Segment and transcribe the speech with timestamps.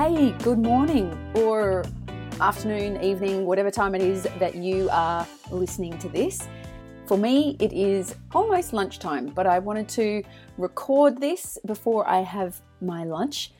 [0.00, 1.84] Hey, good morning or
[2.40, 6.48] afternoon, evening, whatever time it is that you are listening to this.
[7.04, 10.22] For me, it is almost lunchtime, but I wanted to
[10.56, 13.52] record this before I have my lunch.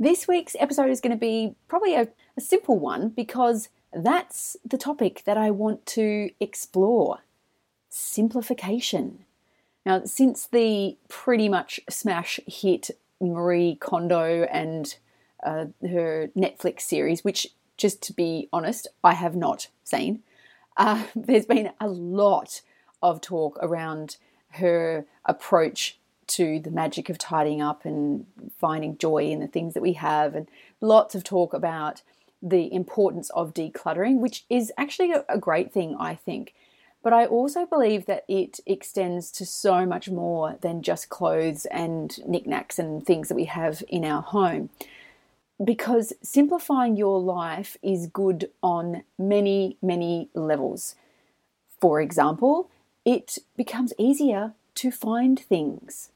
[0.00, 4.76] This week's episode is going to be probably a, a simple one because that's the
[4.76, 7.20] topic that I want to explore
[7.88, 9.26] simplification.
[9.86, 14.96] Now, since the pretty much smash hit Marie Kondo and
[15.42, 20.22] uh, her Netflix series, which, just to be honest, I have not seen,
[20.76, 22.62] uh, there's been a lot
[23.02, 24.16] of talk around
[24.50, 28.26] her approach to the magic of tidying up and
[28.58, 30.48] finding joy in the things that we have, and
[30.80, 32.02] lots of talk about
[32.42, 36.54] the importance of decluttering, which is actually a, a great thing, I think.
[37.02, 42.16] But I also believe that it extends to so much more than just clothes and
[42.26, 44.70] knickknacks and things that we have in our home.
[45.62, 50.96] Because simplifying your life is good on many, many levels.
[51.80, 52.70] For example,
[53.04, 56.10] it becomes easier to find things.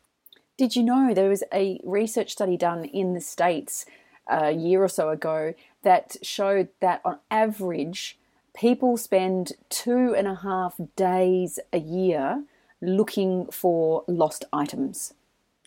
[0.56, 3.84] Did you know there was a research study done in the States
[4.31, 8.19] uh, a year or so ago that showed that on average,
[8.56, 12.45] people spend two and a half days a year
[12.81, 15.15] looking for lost items.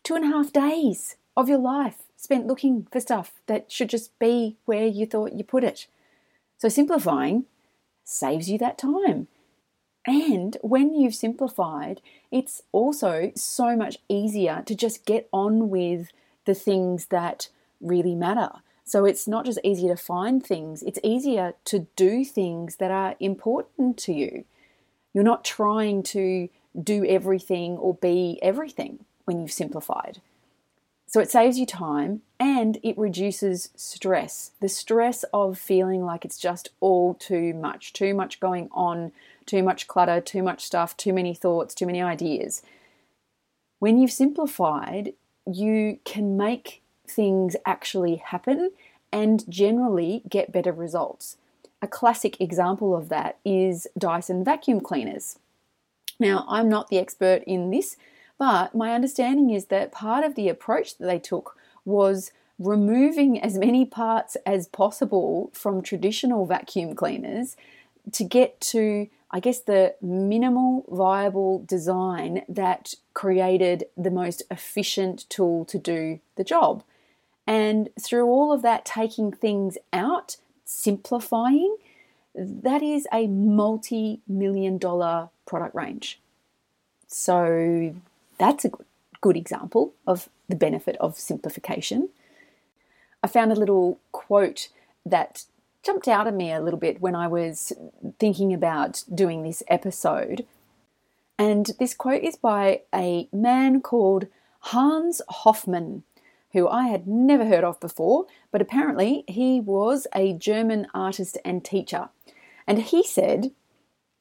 [0.04, 4.18] Two and a half days of your life spent looking for stuff that should just
[4.20, 5.88] be where you thought you put it.
[6.58, 7.46] So, simplifying
[8.04, 9.28] saves you that time.
[10.06, 16.10] And when you've simplified, it's also so much easier to just get on with
[16.46, 17.50] the things that
[17.80, 18.50] really matter.
[18.84, 23.16] So it's not just easier to find things, it's easier to do things that are
[23.20, 24.46] important to you.
[25.14, 26.50] You're not trying to
[26.82, 30.22] do everything or be everything when you've simplified.
[31.09, 36.37] So it saves you time and it reduces stress the stress of feeling like it's
[36.37, 39.11] just all too much, too much going on,
[39.47, 42.61] too much clutter, too much stuff, too many thoughts, too many ideas.
[43.80, 45.14] When you've simplified,
[45.52, 48.70] you can make things actually happen
[49.11, 51.37] and generally get better results.
[51.81, 55.39] A classic example of that is Dyson vacuum cleaners.
[56.20, 57.97] Now, I'm not the expert in this,
[58.39, 61.55] but my understanding is that part of the approach that they took
[61.86, 67.55] was removing as many parts as possible from traditional vacuum cleaners
[68.11, 75.66] to get to I guess, the minimal viable design that created the most efficient tool
[75.66, 76.83] to do the job.
[77.45, 81.77] And through all of that, taking things out, simplifying,
[82.33, 86.20] that is a multi million dollar product range.
[87.08, 87.94] So
[88.39, 88.72] that's a
[89.22, 92.10] good example of the benefit of simplification.
[93.22, 94.70] I found a little quote
[95.05, 95.44] that
[95.83, 97.73] jumped out at me a little bit when I was
[98.17, 100.45] thinking about doing this episode.
[101.38, 104.27] And this quote is by a man called
[104.60, 106.04] Hans Hofmann,
[106.52, 111.64] who I had never heard of before, but apparently he was a German artist and
[111.64, 112.10] teacher.
[112.67, 113.52] And he said,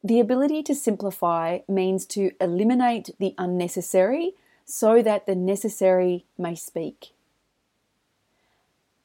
[0.02, 7.12] The ability to simplify means to eliminate the unnecessary so that the necessary may speak.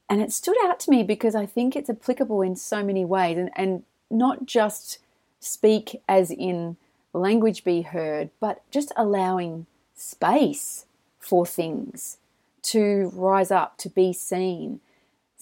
[0.09, 3.37] And it stood out to me because I think it's applicable in so many ways
[3.37, 4.99] and, and not just
[5.39, 6.77] speak as in
[7.13, 9.65] language be heard, but just allowing
[9.95, 10.85] space
[11.19, 12.17] for things
[12.61, 14.79] to rise up, to be seen.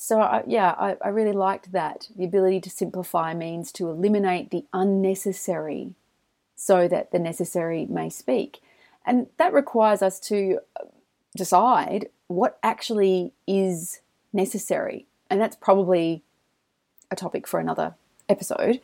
[0.03, 2.07] So, I, yeah, I, I really liked that.
[2.15, 5.93] The ability to simplify means to eliminate the unnecessary
[6.55, 8.61] so that the necessary may speak.
[9.05, 10.85] And that requires us to uh,
[11.37, 14.01] decide what actually is
[14.33, 15.05] necessary.
[15.29, 16.23] And that's probably
[17.11, 17.93] a topic for another
[18.27, 18.81] episode.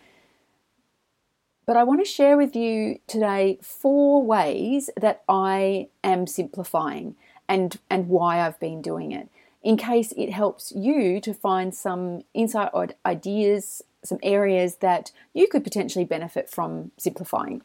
[1.65, 7.15] But I want to share with you today four ways that I am simplifying
[7.49, 9.29] and, and why I've been doing it,
[9.67, 15.45] in case it helps you to find some insight or ideas, some areas that you
[15.45, 17.61] could potentially benefit from simplifying.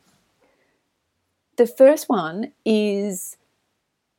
[1.59, 3.37] The first one is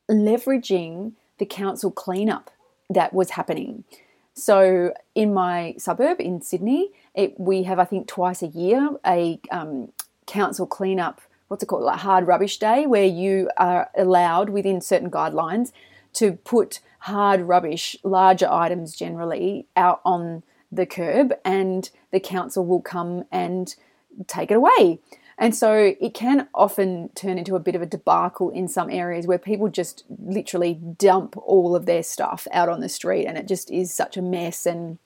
[0.09, 2.51] leveraging the council cleanup
[2.89, 3.83] that was happening.
[4.33, 9.41] So in my suburb in Sydney, it, we have I think twice a year a
[9.51, 9.91] um,
[10.25, 11.19] council cleanup.
[11.49, 11.83] What's it called?
[11.83, 15.73] Like hard rubbish day, where you are allowed within certain guidelines
[16.13, 22.81] to put hard rubbish, larger items generally, out on the curb, and the council will
[22.81, 23.75] come and
[24.27, 24.99] take it away.
[25.37, 29.25] And so it can often turn into a bit of a debacle in some areas
[29.25, 33.47] where people just literally dump all of their stuff out on the street and it
[33.47, 34.65] just is such a mess.
[34.65, 34.99] And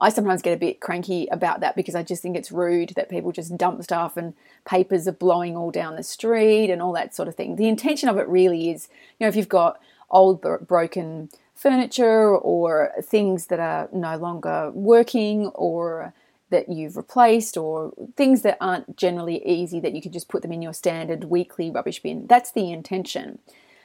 [0.00, 3.10] I sometimes get a bit cranky about that because I just think it's rude that
[3.10, 4.32] people just dump stuff and
[4.64, 7.56] papers are blowing all down the street and all that sort of thing.
[7.56, 8.88] The intention of it really is,
[9.18, 9.78] you know, if you've got
[10.10, 16.14] old broken furniture or things that are no longer working or
[16.50, 20.52] that you've replaced or things that aren't generally easy that you can just put them
[20.52, 22.26] in your standard weekly rubbish bin.
[22.26, 23.38] That's the intention.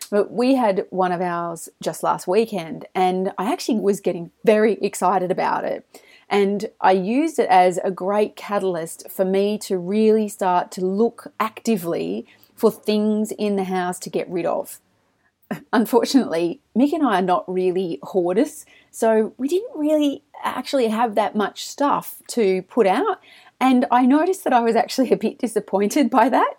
[0.10, 4.74] But we had one of ours just last weekend and I actually was getting very
[4.74, 5.86] excited about it.
[6.30, 11.34] And I used it as a great catalyst for me to really start to look
[11.40, 14.80] actively for things in the house to get rid of.
[15.72, 21.36] Unfortunately, Mick and I are not really hoarders, so we didn't really actually have that
[21.36, 23.20] much stuff to put out.
[23.60, 26.56] And I noticed that I was actually a bit disappointed by that.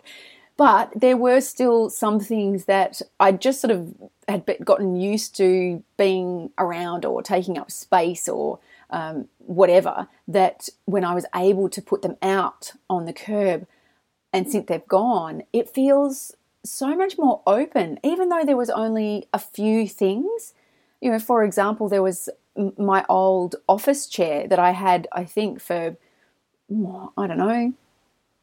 [0.57, 3.93] But there were still some things that I just sort of
[4.27, 8.59] had gotten used to being around or taking up space or
[8.89, 13.67] um, whatever, that when I was able to put them out on the curb
[14.31, 16.35] and since they've gone, it feels
[16.65, 20.53] so much more open, even though there was only a few things.
[21.01, 22.29] You know, for example, there was
[22.77, 25.97] my old office chair that I had, I think, for,
[26.71, 27.73] I don't know,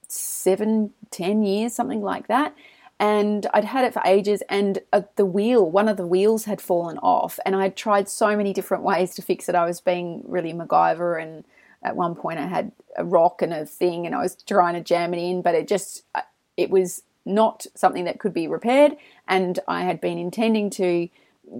[0.08, 2.54] seven, ten years, something like that.
[3.00, 6.60] And I'd had it for ages, and uh, the wheel, one of the wheels had
[6.60, 9.56] fallen off, and I'd tried so many different ways to fix it.
[9.56, 11.44] I was being really MacGyver, and
[11.82, 14.80] at one point I had a rock and a thing, and I was trying to
[14.80, 16.20] jam it in, but it just, uh,
[16.56, 18.96] it was not something that could be repaired.
[19.28, 21.08] And I had been intending to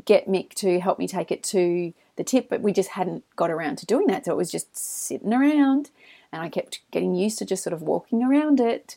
[0.05, 3.50] get Mick to help me take it to the tip, but we just hadn't got
[3.50, 4.25] around to doing that.
[4.25, 5.91] So it was just sitting around,
[6.32, 8.97] and I kept getting used to just sort of walking around it.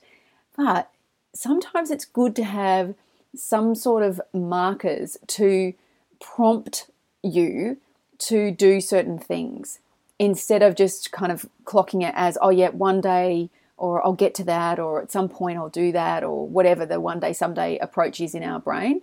[0.55, 0.89] But
[1.33, 2.95] sometimes it's good to have
[3.35, 5.73] some sort of markers to
[6.21, 6.89] prompt
[7.23, 7.77] you
[8.17, 9.79] to do certain things
[10.17, 14.33] instead of just kind of clocking it as, oh, yeah, one day or I'll get
[14.35, 17.77] to that, or at some point I'll do that, or whatever the one day, someday
[17.79, 19.01] approach is in our brain.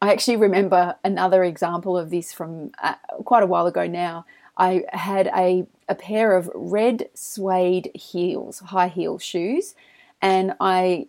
[0.00, 2.94] I actually remember another example of this from uh,
[3.24, 4.26] quite a while ago now.
[4.56, 9.74] I had a, a pair of red suede heels, high heel shoes,
[10.20, 11.06] and I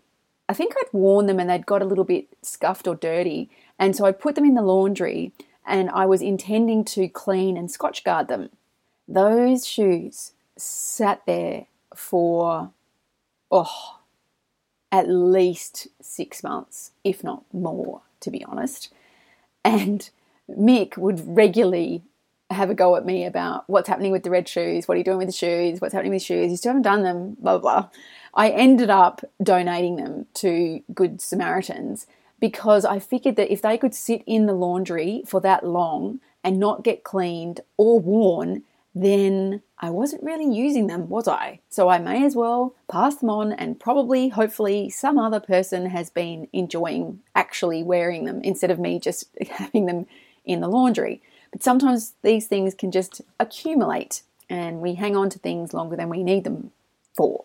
[0.50, 3.50] I think I'd worn them and they'd got a little bit scuffed or dirty.
[3.80, 5.32] And so I put them in the laundry
[5.66, 8.50] and I was intending to clean and scotch guard them.
[9.08, 11.68] Those shoes sat there
[11.98, 12.72] for
[13.52, 14.00] oh
[14.92, 18.94] at least six months, if not more, to be honest.
[19.66, 20.08] And
[20.50, 22.04] Mick would regularly
[22.52, 25.04] have a go at me about what's happening with the red shoes, what are you
[25.04, 27.58] doing with the shoes, what's happening with the shoes, you still haven't done them, blah,
[27.58, 27.90] blah, blah.
[28.36, 32.06] I ended up donating them to Good Samaritans
[32.40, 36.60] because I figured that if they could sit in the laundry for that long and
[36.60, 41.60] not get cleaned or worn, then I wasn't really using them, was I?
[41.70, 46.10] So I may as well pass them on, and probably, hopefully, some other person has
[46.10, 50.08] been enjoying actually wearing them instead of me just having them
[50.46, 51.22] in the laundry.
[51.52, 56.08] But sometimes these things can just accumulate and we hang on to things longer than
[56.08, 56.72] we need them
[57.14, 57.44] for.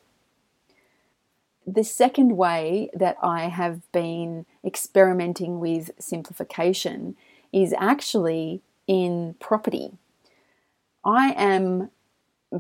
[1.67, 7.17] The second way that I have been experimenting with simplification
[7.53, 9.95] is actually in property.
[11.05, 11.91] I am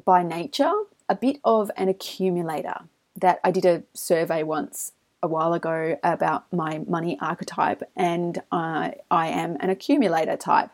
[0.04, 0.73] by nature
[1.09, 2.83] a bit of an accumulator.
[3.16, 4.92] That I did a survey once
[5.23, 10.71] a while ago about my money archetype, and I, I am an accumulator type.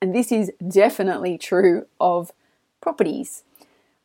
[0.00, 2.32] And this is definitely true of
[2.80, 3.42] properties.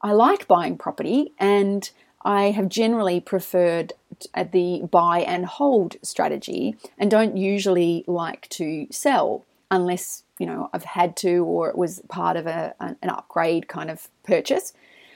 [0.01, 1.89] I like buying property, and
[2.25, 3.93] I have generally preferred
[4.33, 10.69] uh, the buy and hold strategy and don't usually like to sell unless you know
[10.73, 14.73] I've had to or it was part of a, an upgrade kind of purchase.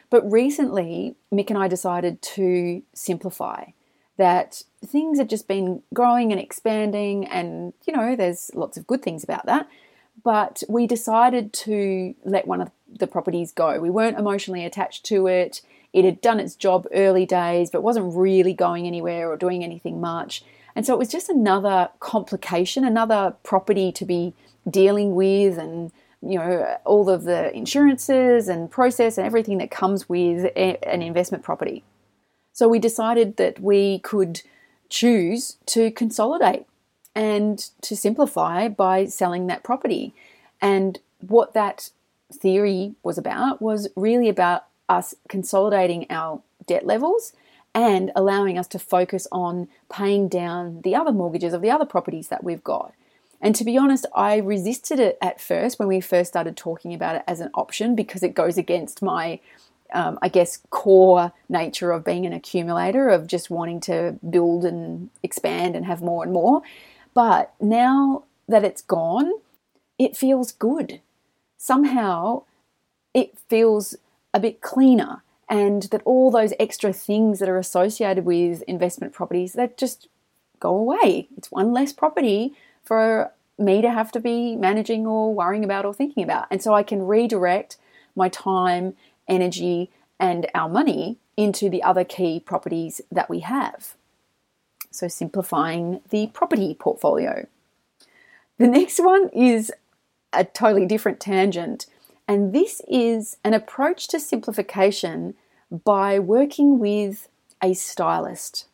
[0.09, 3.65] But recently, Mick and I decided to simplify.
[4.17, 9.01] That things have just been growing and expanding, and you know, there's lots of good
[9.01, 9.69] things about that.
[10.23, 13.79] But we decided to let one of the properties go.
[13.79, 15.61] We weren't emotionally attached to it.
[15.93, 19.99] It had done its job early days, but wasn't really going anywhere or doing anything
[19.99, 20.43] much.
[20.75, 24.33] And so it was just another complication, another property to be
[24.69, 25.91] dealing with and
[26.21, 31.43] you know all of the insurances and process and everything that comes with an investment
[31.43, 31.83] property.
[32.53, 34.41] So we decided that we could
[34.89, 36.65] choose to consolidate
[37.15, 40.13] and to simplify by selling that property.
[40.61, 41.91] And what that
[42.33, 47.33] theory was about was really about us consolidating our debt levels
[47.73, 52.29] and allowing us to focus on paying down the other mortgages of the other properties
[52.29, 52.93] that we've got.
[53.41, 57.15] And to be honest, I resisted it at first when we first started talking about
[57.15, 59.39] it as an option because it goes against my,
[59.93, 65.09] um, I guess, core nature of being an accumulator, of just wanting to build and
[65.23, 66.63] expand and have more and more.
[67.13, 69.31] But now that it's gone,
[69.97, 70.99] it feels good.
[71.57, 72.43] Somehow
[73.13, 73.95] it feels
[74.33, 79.53] a bit cleaner and that all those extra things that are associated with investment properties
[79.53, 80.07] that just
[80.59, 81.27] go away.
[81.37, 85.93] It's one less property for me to have to be managing or worrying about or
[85.93, 86.47] thinking about.
[86.51, 87.77] And so I can redirect
[88.15, 88.95] my time,
[89.27, 93.95] energy, and our money into the other key properties that we have.
[94.91, 97.47] So simplifying the property portfolio.
[98.57, 99.71] The next one is
[100.33, 101.85] a totally different tangent
[102.29, 105.33] and this is an approach to simplification
[105.83, 107.27] by working with
[107.59, 108.67] a stylist.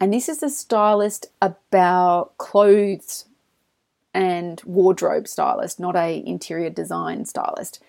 [0.00, 3.26] And this is a stylist about clothes
[4.12, 7.80] and wardrobe stylist, not a interior design stylist.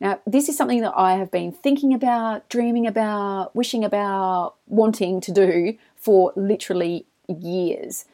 [0.00, 5.22] Now, this is something that I have been thinking about, dreaming about, wishing about, wanting
[5.22, 8.04] to do for literally years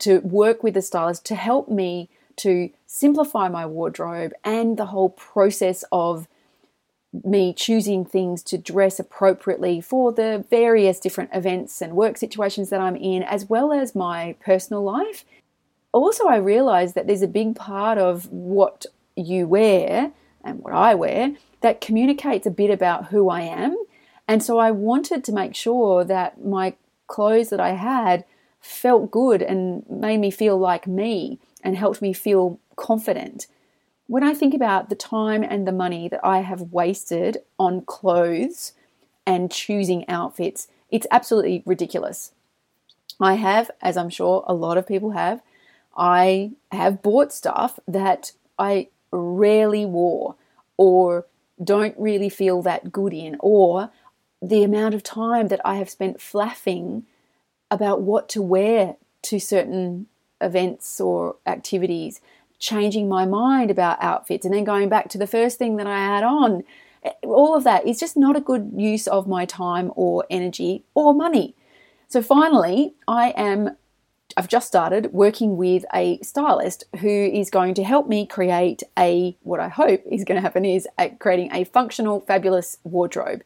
[0.00, 5.10] to work with a stylist to help me to simplify my wardrobe and the whole
[5.10, 6.28] process of
[7.22, 12.80] me choosing things to dress appropriately for the various different events and work situations that
[12.80, 15.24] I'm in, as well as my personal life.
[15.92, 18.86] Also, I realized that there's a big part of what
[19.16, 20.10] you wear
[20.42, 23.76] and what I wear that communicates a bit about who I am.
[24.26, 26.74] And so I wanted to make sure that my
[27.06, 28.24] clothes that I had
[28.60, 33.48] felt good and made me feel like me and helped me feel confident.
[34.06, 38.74] When I think about the time and the money that I have wasted on clothes
[39.26, 42.32] and choosing outfits, it's absolutely ridiculous.
[43.18, 45.40] I have, as I'm sure a lot of people have,
[45.96, 50.36] I have bought stuff that I rarely wore
[50.76, 51.26] or
[51.62, 53.90] don't really feel that good in, or
[54.42, 57.06] the amount of time that I have spent flapping
[57.70, 60.06] about what to wear to certain
[60.44, 62.20] events or activities,
[62.58, 65.98] changing my mind about outfits, and then going back to the first thing that I
[65.98, 66.64] had on.
[67.22, 71.12] All of that is just not a good use of my time or energy or
[71.12, 71.54] money.
[72.08, 73.76] So finally, I am
[74.36, 79.36] I've just started working with a stylist who is going to help me create a
[79.42, 83.42] what I hope is going to happen is a, creating a functional fabulous wardrobe.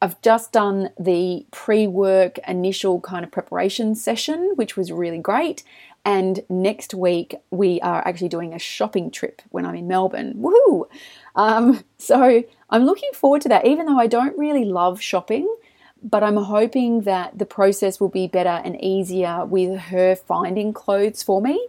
[0.00, 5.62] I've just done the pre work initial kind of preparation session, which was really great.
[6.04, 10.34] And next week, we are actually doing a shopping trip when I'm in Melbourne.
[10.36, 10.88] Woohoo!
[11.36, 15.54] Um, so I'm looking forward to that, even though I don't really love shopping.
[16.02, 21.22] But I'm hoping that the process will be better and easier with her finding clothes
[21.22, 21.68] for me.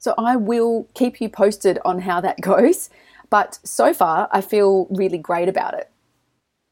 [0.00, 2.90] So I will keep you posted on how that goes.
[3.30, 5.90] But so far, I feel really great about it.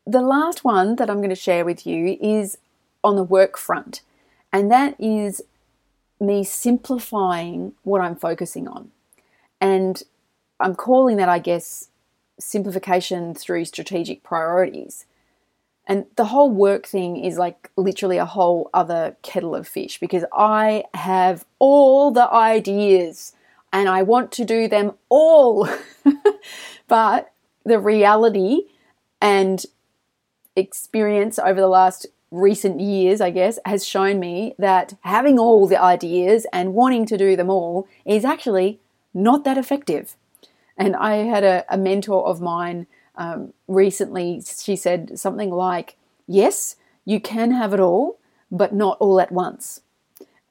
[0.04, 2.58] The last one that I'm going to share with you is
[3.04, 4.02] on the work front,
[4.52, 5.42] and that is
[6.22, 8.90] me simplifying what I'm focusing on.
[9.60, 10.02] And
[10.60, 11.88] I'm calling that, I guess,
[12.38, 15.06] simplification through strategic priorities.
[15.86, 20.24] And the whole work thing is like literally a whole other kettle of fish because
[20.32, 23.32] I have all the ideas
[23.72, 25.68] and I want to do them all.
[26.88, 27.32] but
[27.64, 28.62] the reality
[29.20, 29.64] and
[30.54, 35.80] experience over the last recent years, I guess, has shown me that having all the
[35.80, 38.80] ideas and wanting to do them all is actually
[39.14, 40.16] not that effective.
[40.76, 45.96] And I had a, a mentor of mine um, recently, she said something like,
[46.26, 48.18] Yes, you can have it all,
[48.50, 49.82] but not all at once.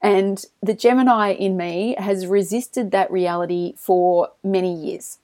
[0.01, 5.19] And the Gemini in me has resisted that reality for many years.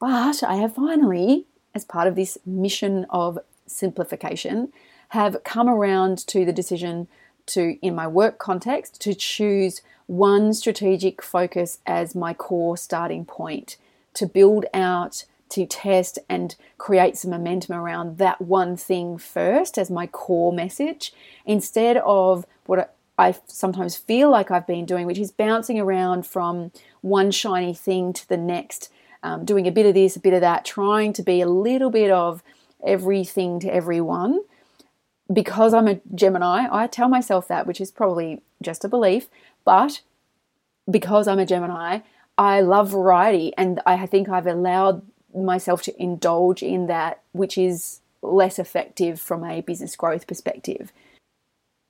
[0.00, 4.72] But I have finally, as part of this mission of simplification
[5.14, 7.06] have come around to the decision
[7.46, 13.76] to, in my work context, to choose one strategic focus as my core starting point
[14.14, 19.88] to build out, to test, and create some momentum around that one thing first as
[19.88, 21.12] my core message
[21.46, 26.72] instead of what I sometimes feel like I've been doing, which is bouncing around from
[27.02, 28.90] one shiny thing to the next,
[29.22, 31.90] um, doing a bit of this, a bit of that, trying to be a little
[31.90, 32.42] bit of
[32.84, 34.40] everything to everyone.
[35.32, 39.28] Because I'm a Gemini, I tell myself that, which is probably just a belief,
[39.64, 40.00] but
[40.90, 42.00] because I'm a Gemini,
[42.36, 45.02] I love variety and I think I've allowed
[45.34, 50.92] myself to indulge in that, which is less effective from a business growth perspective.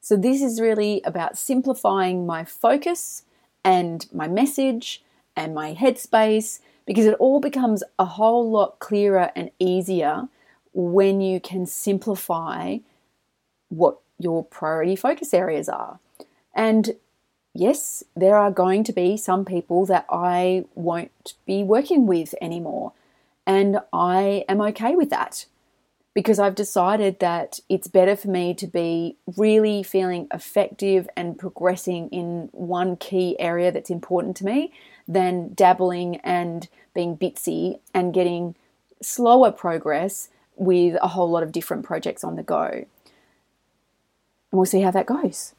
[0.00, 3.22] So, this is really about simplifying my focus
[3.64, 5.02] and my message
[5.34, 10.28] and my headspace because it all becomes a whole lot clearer and easier
[10.74, 12.78] when you can simplify
[13.68, 15.98] what your priority focus areas are.
[16.54, 16.96] And
[17.54, 22.92] yes, there are going to be some people that I won't be working with anymore.
[23.46, 25.46] And I am okay with that
[26.14, 32.08] because I've decided that it's better for me to be really feeling effective and progressing
[32.10, 34.72] in one key area that's important to me
[35.08, 38.54] than dabbling and being bitsy and getting
[39.02, 42.84] slower progress with a whole lot of different projects on the go.
[44.54, 45.52] And we'll see how that goes.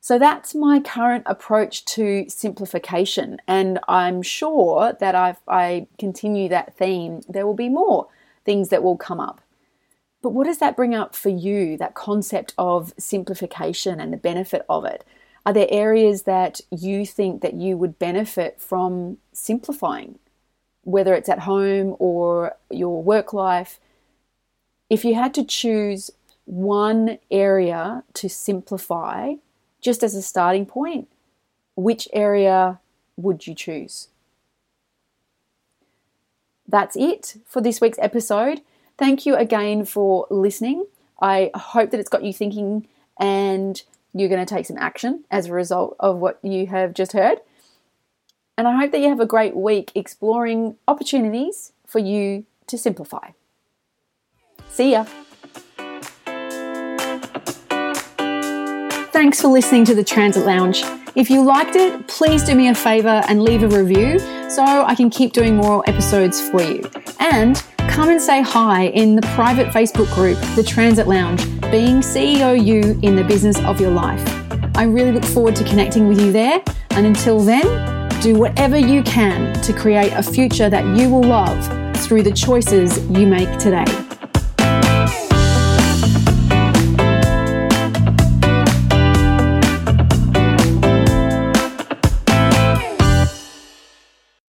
[0.00, 6.74] So that's my current approach to simplification, and I'm sure that if I continue that
[6.74, 8.08] theme, there will be more
[8.46, 9.42] things that will come up.
[10.22, 14.64] But what does that bring up for you, that concept of simplification and the benefit
[14.70, 15.04] of it?
[15.44, 20.18] Are there areas that you think that you would benefit from simplifying,
[20.84, 23.78] whether it's at home or your work life?
[24.88, 26.10] If you had to choose
[26.44, 29.34] one area to simplify,
[29.80, 31.08] just as a starting point,
[31.76, 32.80] which area
[33.16, 34.08] would you choose?
[36.68, 38.62] That's it for this week's episode.
[38.96, 40.86] Thank you again for listening.
[41.20, 43.82] I hope that it's got you thinking and
[44.14, 47.38] you're going to take some action as a result of what you have just heard.
[48.56, 53.30] And I hope that you have a great week exploring opportunities for you to simplify.
[54.68, 55.06] See ya.
[59.22, 60.82] Thanks for listening to the Transit Lounge.
[61.14, 64.18] If you liked it, please do me a favor and leave a review
[64.50, 66.82] so I can keep doing more episodes for you.
[67.20, 72.60] And come and say hi in the private Facebook group, The Transit Lounge, being CEO
[72.60, 74.26] you in the business of your life.
[74.76, 76.60] I really look forward to connecting with you there.
[76.90, 81.64] And until then, do whatever you can to create a future that you will love
[81.98, 83.84] through the choices you make today.